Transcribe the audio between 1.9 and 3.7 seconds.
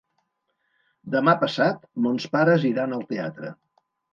mons pares iran al teatre.